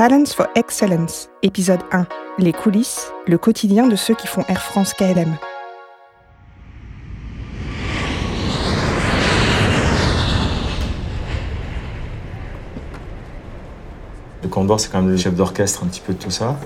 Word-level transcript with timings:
Talents 0.00 0.32
for 0.34 0.46
Excellence, 0.54 1.28
épisode 1.42 1.80
1. 1.92 2.06
Les 2.38 2.54
coulisses, 2.54 3.12
le 3.26 3.36
quotidien 3.36 3.86
de 3.86 3.96
ceux 3.96 4.14
qui 4.14 4.26
font 4.26 4.42
Air 4.48 4.62
France 4.62 4.94
KLM. 4.94 5.36
Le 14.42 14.48
commandant, 14.48 14.78
c'est 14.78 14.90
quand 14.90 15.02
même 15.02 15.10
le 15.10 15.18
chef 15.18 15.34
d'orchestre 15.34 15.84
un 15.84 15.88
petit 15.88 16.00
peu 16.00 16.14
de 16.14 16.18
tout 16.18 16.30
ça. 16.30 16.58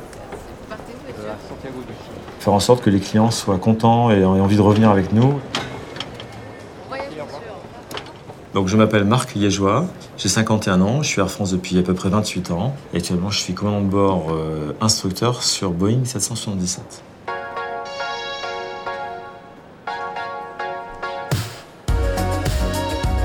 Faire 2.38 2.52
en 2.52 2.60
sorte 2.60 2.84
que 2.84 2.90
les 2.90 3.00
clients 3.00 3.32
soient 3.32 3.58
contents 3.58 4.12
et 4.12 4.20
aient 4.20 4.24
envie 4.24 4.56
de 4.56 4.62
revenir 4.62 4.90
avec 4.90 5.12
nous. 5.12 5.40
Donc 8.54 8.68
je 8.68 8.76
m'appelle 8.76 9.04
Marc 9.04 9.34
Liégeois, 9.34 9.84
j'ai 10.16 10.28
51 10.28 10.80
ans, 10.80 11.02
je 11.02 11.08
suis 11.08 11.20
Air 11.20 11.28
France 11.28 11.50
depuis 11.50 11.76
à 11.76 11.82
peu 11.82 11.92
près 11.92 12.08
28 12.08 12.52
ans 12.52 12.76
et 12.92 12.98
actuellement 12.98 13.28
je 13.28 13.40
suis 13.40 13.52
commandant 13.52 13.80
de 13.80 13.90
bord 13.90 14.26
euh, 14.30 14.72
instructeur 14.80 15.42
sur 15.42 15.72
Boeing 15.72 16.04
777. 16.04 17.02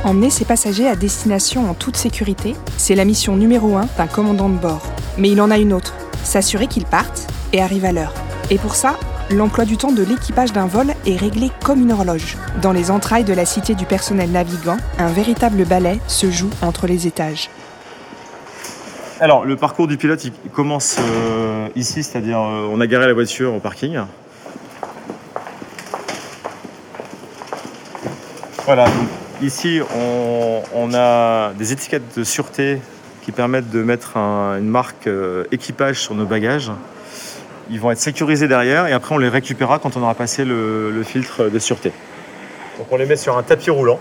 Emmener 0.03 0.31
ses 0.31 0.45
passagers 0.45 0.87
à 0.87 0.95
destination 0.95 1.69
en 1.69 1.75
toute 1.75 1.95
sécurité, 1.95 2.55
c'est 2.77 2.95
la 2.95 3.05
mission 3.05 3.37
numéro 3.37 3.77
1 3.77 3.87
d'un 3.99 4.07
commandant 4.07 4.49
de 4.49 4.57
bord. 4.57 4.81
Mais 5.19 5.29
il 5.29 5.39
en 5.41 5.51
a 5.51 5.59
une 5.59 5.73
autre, 5.73 5.93
s'assurer 6.23 6.65
qu'ils 6.65 6.85
partent 6.85 7.27
et 7.53 7.61
arrivent 7.61 7.85
à 7.85 7.91
l'heure. 7.91 8.15
Et 8.49 8.57
pour 8.57 8.73
ça, 8.73 8.97
l'emploi 9.29 9.65
du 9.65 9.77
temps 9.77 9.91
de 9.91 10.03
l'équipage 10.03 10.51
d'un 10.53 10.65
vol 10.65 10.87
est 11.05 11.15
réglé 11.15 11.51
comme 11.63 11.81
une 11.81 11.91
horloge. 11.91 12.37
Dans 12.61 12.71
les 12.71 12.91
entrailles 12.91 13.23
de 13.23 13.33
la 13.33 13.45
cité 13.45 13.75
du 13.75 13.85
personnel 13.85 14.31
navigant, 14.31 14.77
un 14.97 15.07
véritable 15.11 15.65
ballet 15.65 15.99
se 16.07 16.29
joue 16.31 16.49
entre 16.61 16.87
les 16.87 17.07
étages. 17.07 17.49
Alors 19.19 19.45
le 19.45 19.55
parcours 19.57 19.87
du 19.87 19.97
pilote 19.97 20.23
il 20.23 20.31
commence 20.53 20.97
euh, 20.99 21.67
ici, 21.75 22.03
c'est-à-dire 22.03 22.39
euh, 22.39 22.69
on 22.71 22.79
a 22.79 22.87
garé 22.87 23.05
la 23.05 23.13
voiture 23.13 23.53
au 23.53 23.59
parking. 23.59 23.99
Voilà, 28.65 28.85
ici 29.41 29.81
on, 30.73 30.93
a 30.93 31.51
des 31.53 31.73
étiquettes 31.73 32.17
de 32.17 32.23
sûreté 32.23 32.79
qui 33.23 33.31
permettent 33.31 33.69
de 33.71 33.83
mettre 33.83 34.15
un- 34.17 34.57
une 34.59 34.69
marque 34.69 35.07
euh, 35.07 35.43
équipage 35.51 35.99
sur 35.99 36.13
nos 36.15 36.25
bagages. 36.25 36.71
Ils 37.71 37.79
vont 37.79 37.91
être 37.91 37.99
sécurisés 37.99 38.47
derrière 38.47 38.87
et 38.87 38.93
après 38.93 39.13
on 39.13 39.19
les 39.19 39.29
récupérera 39.29 39.77
quand 39.77 39.95
on 39.95 40.01
aura 40.01 40.15
passé 40.15 40.43
le, 40.43 40.89
le 40.91 41.03
filtre 41.03 41.49
de 41.49 41.59
sûreté. 41.59 41.91
Donc 42.79 42.87
on 42.89 42.97
les 42.97 43.05
met 43.05 43.15
sur 43.15 43.37
un 43.37 43.43
tapis 43.43 43.69
roulant. 43.69 43.99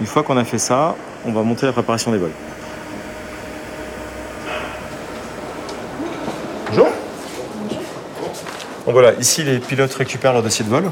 Une 0.00 0.06
fois 0.06 0.22
qu'on 0.22 0.36
a 0.36 0.44
fait 0.44 0.58
ça, 0.58 0.94
on 1.24 1.32
va 1.32 1.42
monter 1.42 1.66
la 1.66 1.72
préparation 1.72 2.12
des 2.12 2.18
vols. 2.18 2.30
Bonjour. 6.68 6.88
Donc 8.84 8.92
voilà, 8.92 9.14
ici 9.14 9.42
les 9.42 9.58
pilotes 9.58 9.94
récupèrent 9.94 10.34
leur 10.34 10.42
dossier 10.42 10.64
de 10.64 10.70
vol. 10.70 10.90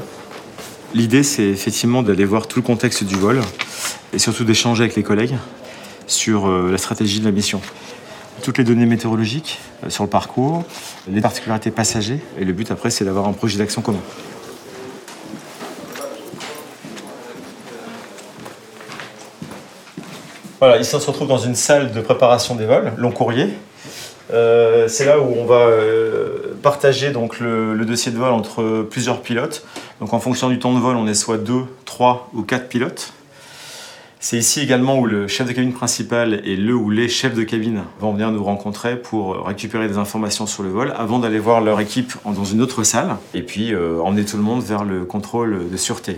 L'idée 0.93 1.23
c'est 1.23 1.43
effectivement 1.43 2.03
d'aller 2.03 2.25
voir 2.25 2.47
tout 2.47 2.59
le 2.59 2.65
contexte 2.65 3.05
du 3.05 3.15
vol 3.15 3.39
et 4.11 4.19
surtout 4.19 4.43
d'échanger 4.43 4.83
avec 4.83 4.95
les 4.95 5.03
collègues 5.03 5.37
sur 6.07 6.47
euh, 6.47 6.69
la 6.69 6.77
stratégie 6.77 7.21
de 7.21 7.25
la 7.25 7.31
mission. 7.31 7.61
Toutes 8.43 8.57
les 8.57 8.63
données 8.63 8.85
météorologiques 8.85 9.59
euh, 9.83 9.89
sur 9.89 10.03
le 10.03 10.09
parcours, 10.09 10.63
les 11.07 11.21
particularités 11.21 11.71
passagers 11.71 12.19
et 12.39 12.45
le 12.45 12.53
but 12.53 12.69
après 12.71 12.89
c'est 12.89 13.05
d'avoir 13.05 13.27
un 13.27 13.33
projet 13.33 13.57
d'action 13.57 13.81
commun. 13.81 13.99
Voilà, 20.59 20.77
ici 20.77 20.95
on 20.95 20.99
se 20.99 21.07
retrouve 21.07 21.27
dans 21.27 21.37
une 21.37 21.55
salle 21.55 21.91
de 21.91 22.01
préparation 22.01 22.55
des 22.55 22.65
vols, 22.65 22.93
long 22.97 23.11
courrier. 23.11 23.49
Euh, 24.33 24.87
c'est 24.87 25.05
là 25.05 25.19
où 25.19 25.33
on 25.37 25.45
va 25.45 25.67
euh, 25.67 26.55
partager 26.61 27.11
donc 27.11 27.39
le, 27.39 27.73
le 27.73 27.85
dossier 27.85 28.11
de 28.11 28.17
vol 28.17 28.31
entre 28.31 28.83
plusieurs 28.89 29.21
pilotes. 29.21 29.65
Donc 29.99 30.13
en 30.13 30.19
fonction 30.19 30.49
du 30.49 30.59
temps 30.59 30.73
de 30.73 30.79
vol, 30.79 30.95
on 30.95 31.07
est 31.07 31.13
soit 31.13 31.37
2, 31.37 31.53
3 31.85 32.29
ou 32.33 32.41
4 32.41 32.67
pilotes. 32.67 33.13
C'est 34.27 34.39
ici 34.39 34.59
également 34.59 34.97
où 34.97 35.05
le 35.05 35.27
chef 35.27 35.47
de 35.47 35.53
cabine 35.53 35.71
principal 35.71 36.41
et 36.45 36.55
le 36.55 36.73
ou 36.73 36.89
les 36.89 37.09
chefs 37.09 37.35
de 37.35 37.43
cabine 37.43 37.83
vont 37.99 38.11
venir 38.11 38.31
nous 38.31 38.43
rencontrer 38.43 38.95
pour 38.95 39.45
récupérer 39.45 39.87
des 39.87 39.99
informations 39.99 40.47
sur 40.47 40.63
le 40.63 40.69
vol 40.69 40.95
avant 40.97 41.19
d'aller 41.19 41.37
voir 41.37 41.61
leur 41.61 41.79
équipe 41.79 42.11
dans 42.25 42.43
une 42.43 42.59
autre 42.59 42.81
salle 42.81 43.17
et 43.35 43.43
puis 43.43 43.71
euh, 43.71 44.01
emmener 44.01 44.25
tout 44.25 44.37
le 44.37 44.41
monde 44.41 44.63
vers 44.63 44.83
le 44.83 45.05
contrôle 45.05 45.69
de 45.69 45.77
sûreté. 45.77 46.17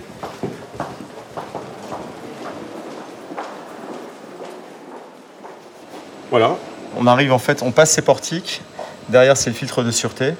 Voilà. 6.29 6.55
On 6.95 7.07
arrive 7.07 7.33
en 7.33 7.39
fait, 7.39 7.61
on 7.61 7.73
passe 7.73 7.91
ces 7.91 8.03
portiques. 8.03 8.61
Derrière, 9.09 9.35
c'est 9.35 9.49
le 9.49 9.55
filtre 9.57 9.83
de 9.83 9.91
sûreté. 9.91 10.31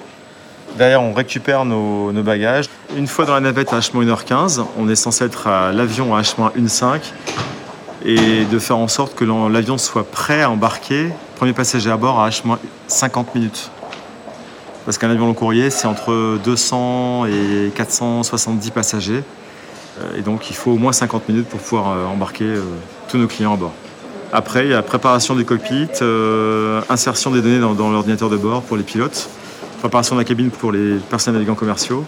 Derrière, 0.77 1.03
on 1.03 1.11
récupère 1.11 1.65
nos, 1.65 2.13
nos 2.13 2.23
bagages. 2.23 2.69
Une 2.95 3.07
fois 3.07 3.25
dans 3.25 3.33
la 3.33 3.41
navette 3.41 3.73
à 3.73 3.79
H-1h15, 3.79 4.63
on 4.77 4.87
est 4.87 4.95
censé 4.95 5.25
être 5.25 5.47
à 5.47 5.73
l'avion 5.73 6.15
à 6.15 6.21
H-1.5 6.21 7.01
et 8.05 8.45
de 8.45 8.59
faire 8.59 8.77
en 8.77 8.87
sorte 8.87 9.15
que 9.15 9.25
l'avion 9.51 9.77
soit 9.77 10.09
prêt 10.09 10.41
à 10.41 10.49
embarquer. 10.49 11.09
Premier 11.35 11.53
passager 11.53 11.89
à 11.89 11.97
bord 11.97 12.19
à 12.19 12.29
H-50 12.29 13.25
minutes. 13.35 13.71
Parce 14.85 14.97
qu'un 14.97 15.09
avion 15.09 15.27
long 15.27 15.33
courrier, 15.33 15.69
c'est 15.69 15.85
entre 15.85 16.39
200 16.43 17.25
et 17.25 17.71
470 17.75 18.71
passagers. 18.71 19.23
Euh, 19.99 20.17
Et 20.17 20.21
donc, 20.21 20.49
il 20.49 20.55
faut 20.55 20.71
au 20.71 20.77
moins 20.77 20.93
50 20.93 21.27
minutes 21.27 21.47
pour 21.47 21.59
pouvoir 21.59 21.89
euh, 21.89 22.05
embarquer 22.05 22.45
euh, 22.45 22.63
tous 23.09 23.17
nos 23.17 23.27
clients 23.27 23.53
à 23.53 23.57
bord. 23.57 23.73
Après, 24.31 24.65
il 24.65 24.71
y 24.71 24.73
a 24.73 24.81
préparation 24.81 25.35
du 25.35 25.45
cockpit, 25.45 25.89
insertion 26.89 27.31
des 27.31 27.41
données 27.41 27.59
dans, 27.59 27.89
l'ordinateur 27.89 28.29
de 28.29 28.35
bord 28.35 28.61
pour 28.61 28.75
les 28.75 28.83
pilotes, 28.83 29.29
préparation 29.79 30.15
de 30.15 30.21
la 30.21 30.25
cabine 30.25 30.49
pour 30.49 30.73
les 30.73 30.97
personnels 31.09 31.39
navigants 31.39 31.55
commerciaux, 31.55 32.03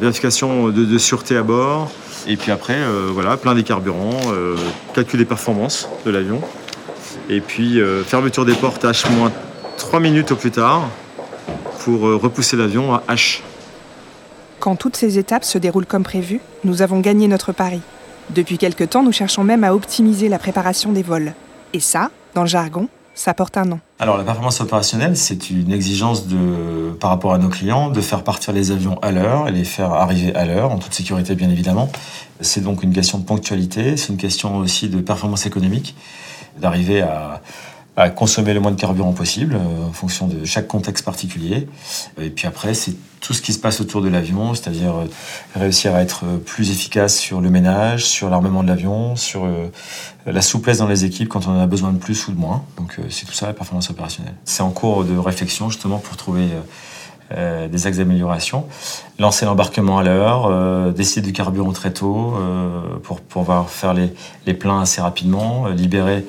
vérification 0.00 0.68
de 0.68 0.98
sûreté 0.98 1.36
à 1.36 1.42
bord, 1.42 1.90
et 2.28 2.36
puis 2.36 2.52
après, 2.52 2.76
euh, 2.76 3.08
voilà, 3.10 3.36
plein 3.38 3.54
des 3.54 3.64
carburants, 3.64 4.20
euh, 4.32 4.54
calcul 4.94 5.18
des 5.18 5.24
performances 5.24 5.88
de 6.04 6.10
l'avion, 6.10 6.40
et 7.30 7.40
puis 7.40 7.80
euh, 7.80 8.04
fermeture 8.04 8.44
des 8.44 8.54
portes 8.54 8.84
H-3 8.84 10.00
minutes 10.00 10.30
au 10.30 10.36
plus 10.36 10.50
tard 10.50 10.88
pour 11.80 12.00
repousser 12.02 12.56
l'avion 12.56 12.92
à 12.92 13.02
H. 13.08 13.40
Quand 14.60 14.76
toutes 14.76 14.96
ces 14.96 15.18
étapes 15.18 15.44
se 15.44 15.56
déroulent 15.56 15.86
comme 15.86 16.02
prévu, 16.02 16.40
nous 16.64 16.82
avons 16.82 17.00
gagné 17.00 17.28
notre 17.28 17.52
pari. 17.52 17.80
Depuis 18.30 18.58
quelque 18.58 18.84
temps, 18.84 19.02
nous 19.02 19.12
cherchons 19.12 19.42
même 19.42 19.64
à 19.64 19.74
optimiser 19.74 20.28
la 20.28 20.38
préparation 20.38 20.92
des 20.92 21.02
vols. 21.02 21.32
Et 21.72 21.80
ça, 21.80 22.10
dans 22.34 22.42
le 22.42 22.48
jargon, 22.48 22.88
ça 23.18 23.34
porte 23.34 23.56
un 23.56 23.64
nom. 23.64 23.80
Alors 23.98 24.16
la 24.16 24.22
performance 24.22 24.60
opérationnelle, 24.60 25.16
c'est 25.16 25.50
une 25.50 25.72
exigence 25.72 26.28
de, 26.28 26.92
par 27.00 27.10
rapport 27.10 27.34
à 27.34 27.38
nos 27.38 27.48
clients 27.48 27.90
de 27.90 28.00
faire 28.00 28.22
partir 28.22 28.52
les 28.52 28.70
avions 28.70 28.96
à 29.00 29.10
l'heure 29.10 29.48
et 29.48 29.50
les 29.50 29.64
faire 29.64 29.92
arriver 29.92 30.32
à 30.36 30.44
l'heure, 30.44 30.70
en 30.70 30.78
toute 30.78 30.94
sécurité 30.94 31.34
bien 31.34 31.50
évidemment. 31.50 31.90
C'est 32.40 32.62
donc 32.62 32.84
une 32.84 32.92
question 32.92 33.18
de 33.18 33.24
ponctualité, 33.24 33.96
c'est 33.96 34.12
une 34.12 34.18
question 34.18 34.58
aussi 34.58 34.88
de 34.88 35.00
performance 35.00 35.46
économique, 35.46 35.96
d'arriver 36.60 37.02
à, 37.02 37.40
à 37.98 38.10
consommer 38.10 38.54
le 38.54 38.60
moins 38.60 38.70
de 38.70 38.80
carburant 38.80 39.12
possible 39.12 39.56
euh, 39.56 39.88
en 39.88 39.92
fonction 39.92 40.28
de 40.28 40.44
chaque 40.44 40.68
contexte 40.68 41.04
particulier. 41.04 41.68
Et 42.20 42.30
puis 42.30 42.46
après, 42.46 42.72
c'est 42.72 42.94
tout 43.20 43.34
ce 43.34 43.42
qui 43.42 43.52
se 43.52 43.58
passe 43.58 43.80
autour 43.80 44.02
de 44.02 44.08
l'avion, 44.08 44.54
c'est-à-dire 44.54 44.94
euh, 44.94 45.06
réussir 45.56 45.96
à 45.96 46.02
être 46.02 46.24
euh, 46.24 46.38
plus 46.38 46.70
efficace 46.70 47.18
sur 47.18 47.40
le 47.40 47.50
ménage, 47.50 48.04
sur 48.04 48.30
l'armement 48.30 48.62
de 48.62 48.68
l'avion, 48.68 49.16
sur 49.16 49.48
la 50.26 50.42
souplesse 50.42 50.78
dans 50.78 50.86
les 50.86 51.04
équipes 51.04 51.28
quand 51.28 51.48
on 51.48 51.50
en 51.50 51.60
a 51.60 51.66
besoin 51.66 51.92
de 51.92 51.98
plus 51.98 52.28
ou 52.28 52.32
de 52.32 52.38
moins. 52.38 52.64
Donc 52.76 52.98
c'est 53.10 53.26
tout 53.26 53.32
ça 53.32 53.46
la 53.46 53.52
performance 53.52 53.90
opérationnelle. 53.90 54.34
C'est 54.44 54.62
en 54.62 54.70
cours 54.70 55.04
de 55.04 55.16
réflexion 55.16 55.68
justement 55.68 55.98
pour 55.98 56.16
trouver 56.16 56.46
euh, 57.36 57.68
des 57.68 57.86
axes 57.86 57.98
d'amélioration. 57.98 58.66
Lancer 59.18 59.44
l'embarquement 59.44 59.98
à 59.98 60.02
l'heure, 60.02 60.46
euh, 60.46 60.92
décider 60.92 61.26
du 61.26 61.34
carburant 61.34 61.72
très 61.72 61.92
tôt 61.92 62.34
euh, 62.36 62.80
pour 63.02 63.20
pouvoir 63.20 63.68
faire 63.68 63.92
les, 63.92 64.14
les 64.46 64.54
pleins 64.54 64.80
assez 64.80 65.02
rapidement, 65.02 65.66
libérer, 65.66 66.24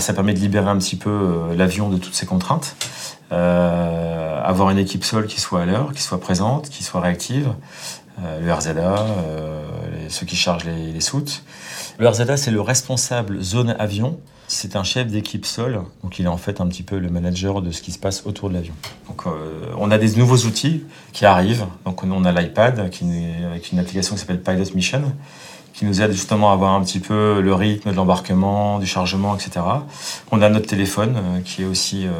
ça 0.00 0.12
permet 0.12 0.34
de 0.34 0.40
libérer 0.40 0.68
un 0.68 0.76
petit 0.78 0.96
peu 0.96 1.54
l'avion 1.56 1.88
de 1.88 1.98
toutes 1.98 2.14
ses 2.14 2.26
contraintes. 2.26 2.76
Avoir 3.30 4.70
une 4.70 4.78
équipe 4.78 5.04
seule 5.04 5.26
qui 5.26 5.40
soit 5.40 5.62
à 5.62 5.66
l'heure, 5.66 5.92
qui 5.92 6.02
soit 6.02 6.20
présente, 6.20 6.68
qui 6.68 6.82
soit 6.82 7.00
réactive. 7.00 7.52
Le 8.18 8.52
RZA, 8.52 9.06
ceux 10.08 10.26
qui 10.26 10.36
chargent 10.36 10.64
les, 10.64 10.92
les 10.92 11.00
soutes. 11.00 11.42
Le 11.98 12.08
RZA, 12.08 12.36
c'est 12.36 12.50
le 12.52 12.60
responsable 12.60 13.40
zone 13.42 13.74
avion. 13.78 14.18
C'est 14.52 14.74
un 14.74 14.82
chef 14.82 15.06
d'équipe 15.06 15.46
seul, 15.46 15.80
donc 16.02 16.18
il 16.18 16.24
est 16.24 16.28
en 16.28 16.36
fait 16.36 16.60
un 16.60 16.66
petit 16.66 16.82
peu 16.82 16.98
le 16.98 17.08
manager 17.08 17.62
de 17.62 17.70
ce 17.70 17.82
qui 17.82 17.92
se 17.92 18.00
passe 18.00 18.26
autour 18.26 18.48
de 18.48 18.54
l'avion. 18.54 18.74
Donc 19.06 19.22
euh, 19.28 19.30
on 19.78 19.92
a 19.92 19.96
des 19.96 20.16
nouveaux 20.16 20.38
outils 20.38 20.82
qui 21.12 21.24
arrivent. 21.24 21.66
Donc 21.84 22.02
on 22.02 22.24
a 22.24 22.32
l'iPad 22.32 22.80
avec 22.80 23.00
une 23.00 23.78
application 23.78 24.16
qui 24.16 24.20
s'appelle 24.20 24.42
Pilot 24.42 24.74
Mission, 24.74 25.02
qui 25.72 25.84
nous 25.84 26.02
aide 26.02 26.10
justement 26.10 26.50
à 26.50 26.56
voir 26.56 26.74
un 26.74 26.82
petit 26.82 26.98
peu 26.98 27.40
le 27.40 27.54
rythme 27.54 27.92
de 27.92 27.94
l'embarquement, 27.94 28.80
du 28.80 28.86
chargement, 28.86 29.36
etc. 29.36 29.64
On 30.32 30.42
a 30.42 30.48
notre 30.48 30.66
téléphone 30.66 31.14
euh, 31.16 31.40
qui 31.44 31.62
est 31.62 31.66
aussi 31.66 32.06
euh, 32.06 32.10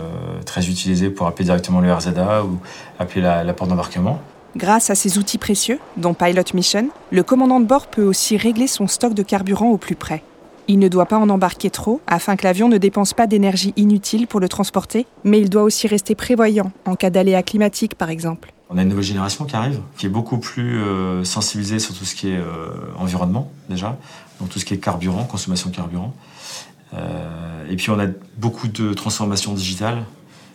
très 0.46 0.68
utilisé 0.68 1.10
pour 1.10 1.26
appeler 1.26 1.46
directement 1.46 1.80
le 1.80 1.92
RZA 1.92 2.44
ou 2.44 2.60
appeler 3.00 3.22
la 3.22 3.52
porte 3.54 3.70
d'embarquement. 3.70 4.20
Grâce 4.56 4.88
à 4.90 4.94
ces 4.94 5.18
outils 5.18 5.38
précieux, 5.38 5.80
dont 5.96 6.14
Pilot 6.14 6.54
Mission, 6.54 6.90
le 7.10 7.24
commandant 7.24 7.58
de 7.58 7.66
bord 7.66 7.88
peut 7.88 8.04
aussi 8.04 8.36
régler 8.36 8.68
son 8.68 8.86
stock 8.86 9.14
de 9.14 9.24
carburant 9.24 9.70
au 9.70 9.78
plus 9.78 9.96
près. 9.96 10.22
Il 10.68 10.78
ne 10.78 10.88
doit 10.88 11.06
pas 11.06 11.18
en 11.18 11.28
embarquer 11.28 11.70
trop 11.70 12.00
afin 12.06 12.36
que 12.36 12.44
l'avion 12.44 12.68
ne 12.68 12.78
dépense 12.78 13.14
pas 13.14 13.26
d'énergie 13.26 13.72
inutile 13.76 14.26
pour 14.26 14.40
le 14.40 14.48
transporter, 14.48 15.06
mais 15.24 15.40
il 15.40 15.50
doit 15.50 15.62
aussi 15.62 15.86
rester 15.88 16.14
prévoyant 16.14 16.70
en 16.84 16.94
cas 16.94 17.10
d'aléa 17.10 17.42
climatique 17.42 17.94
par 17.94 18.10
exemple. 18.10 18.52
On 18.72 18.78
a 18.78 18.82
une 18.82 18.88
nouvelle 18.88 19.04
génération 19.04 19.46
qui 19.46 19.56
arrive, 19.56 19.80
qui 19.96 20.06
est 20.06 20.10
beaucoup 20.10 20.38
plus 20.38 20.78
euh, 20.78 21.24
sensibilisée 21.24 21.80
sur 21.80 21.92
tout 21.92 22.04
ce 22.04 22.14
qui 22.14 22.28
est 22.28 22.36
euh, 22.36 22.68
environnement 22.96 23.50
déjà, 23.68 23.98
donc 24.38 24.48
tout 24.48 24.60
ce 24.60 24.64
qui 24.64 24.74
est 24.74 24.78
carburant, 24.78 25.24
consommation 25.24 25.70
de 25.70 25.74
carburant. 25.74 26.14
Euh, 26.94 27.68
et 27.68 27.74
puis 27.74 27.90
on 27.90 27.98
a 27.98 28.06
beaucoup 28.38 28.68
de 28.68 28.94
transformations 28.94 29.54
digitales 29.54 30.04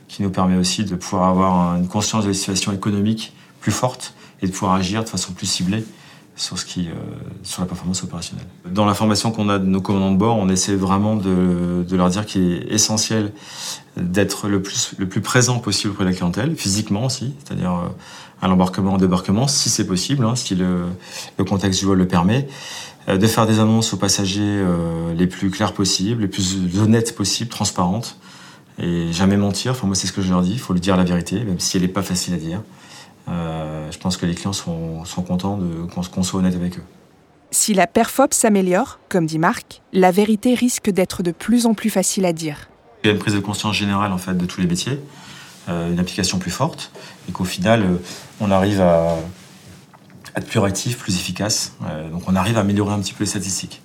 qui 0.07 0.23
nous 0.23 0.29
permet 0.29 0.55
aussi 0.55 0.85
de 0.85 0.95
pouvoir 0.95 1.29
avoir 1.29 1.75
une 1.75 1.87
conscience 1.87 2.23
de 2.23 2.29
la 2.29 2.33
situation 2.33 2.71
économique 2.71 3.33
plus 3.59 3.71
forte 3.71 4.13
et 4.41 4.47
de 4.47 4.51
pouvoir 4.51 4.73
agir 4.73 5.03
de 5.03 5.09
façon 5.09 5.33
plus 5.33 5.47
ciblée 5.47 5.83
sur, 6.35 6.59
ce 6.59 6.65
qui, 6.65 6.87
euh, 6.89 6.93
sur 7.43 7.61
la 7.61 7.67
performance 7.67 8.03
opérationnelle. 8.03 8.45
Dans 8.69 8.85
l'information 8.85 9.31
qu'on 9.31 9.47
a 9.49 9.57
de 9.57 9.65
nos 9.65 9.81
commandants 9.81 10.11
de 10.11 10.17
bord, 10.17 10.37
on 10.37 10.49
essaie 10.49 10.75
vraiment 10.75 11.15
de, 11.15 11.85
de 11.87 11.95
leur 11.95 12.09
dire 12.09 12.25
qu'il 12.25 12.51
est 12.51 12.73
essentiel 12.73 13.31
d'être 13.95 14.49
le 14.49 14.61
plus, 14.61 14.93
le 14.97 15.07
plus 15.07 15.21
présent 15.21 15.59
possible 15.59 15.93
auprès 15.93 16.03
de 16.03 16.09
la 16.09 16.15
clientèle, 16.15 16.55
physiquement 16.55 17.05
aussi, 17.05 17.33
c'est-à-dire 17.43 17.71
euh, 17.71 17.87
à 18.41 18.49
l'embarquement, 18.49 18.95
au 18.95 18.97
débarquement, 18.97 19.47
si 19.47 19.69
c'est 19.69 19.87
possible, 19.87 20.25
hein, 20.25 20.35
si 20.35 20.55
le, 20.55 20.83
le, 21.37 21.43
contexte 21.45 21.79
du 21.79 21.85
vol 21.85 21.97
le 21.97 22.07
permet, 22.07 22.47
euh, 23.07 23.17
de 23.17 23.27
faire 23.27 23.47
des 23.47 23.59
annonces 23.59 23.93
aux 23.93 23.97
passagers 23.97 24.61
les 25.15 25.27
plus 25.27 25.49
claires 25.49 25.73
possibles, 25.73 26.23
les 26.23 26.27
plus 26.27 26.77
honnêtes 26.77 27.15
possibles, 27.15 27.49
transparentes, 27.49 28.17
et 28.77 29.13
jamais 29.13 29.37
mentir. 29.37 29.71
Enfin, 29.71 29.87
moi, 29.87 29.95
c'est 29.95 30.07
ce 30.07 30.11
que 30.11 30.21
je 30.21 30.29
leur 30.29 30.41
dis, 30.41 30.51
il 30.51 30.59
faut 30.59 30.73
lui 30.73 30.81
dire 30.81 30.97
la 30.97 31.05
vérité, 31.05 31.41
même 31.45 31.59
si 31.59 31.77
elle 31.77 31.83
n'est 31.83 31.89
pas 31.89 32.03
facile 32.03 32.33
à 32.33 32.37
dire. 32.37 32.61
Euh, 33.85 33.91
je 33.91 33.97
pense 33.97 34.17
que 34.17 34.25
les 34.25 34.35
clients 34.35 34.53
sont, 34.53 35.05
sont 35.05 35.21
contents 35.21 35.59
qu'on 35.93 36.23
soit 36.23 36.39
honnête 36.39 36.55
avec 36.55 36.77
eux. 36.77 36.83
Si 37.51 37.73
la 37.73 37.87
perfop 37.87 38.33
s'améliore, 38.33 38.99
comme 39.07 39.25
dit 39.25 39.39
Marc, 39.39 39.81
la 39.93 40.11
vérité 40.11 40.55
risque 40.55 40.89
d'être 40.89 41.23
de 41.23 41.31
plus 41.31 41.65
en 41.65 41.73
plus 41.73 41.89
facile 41.89 42.25
à 42.25 42.33
dire. 42.33 42.69
Il 43.03 43.07
y 43.07 43.09
a 43.09 43.13
une 43.13 43.19
prise 43.19 43.33
de 43.35 43.39
conscience 43.39 43.75
générale 43.75 44.11
en 44.11 44.17
fait 44.17 44.35
de 44.35 44.45
tous 44.45 44.59
les 44.59 44.67
métiers, 44.67 44.99
euh, 45.69 45.91
une 45.91 45.99
application 45.99 46.37
plus 46.37 46.51
forte, 46.51 46.91
et 47.29 47.31
qu'au 47.31 47.45
final, 47.45 47.83
euh, 47.83 47.97
on 48.41 48.51
arrive 48.51 48.81
à 48.81 49.15
être 50.35 50.47
plus 50.47 50.59
réactif, 50.59 50.97
plus 50.97 51.15
efficace. 51.15 51.73
Euh, 51.87 52.09
donc 52.09 52.23
on 52.27 52.35
arrive 52.35 52.57
à 52.57 52.61
améliorer 52.61 52.93
un 52.93 52.99
petit 52.99 53.13
peu 53.13 53.23
les 53.23 53.29
statistiques. 53.29 53.81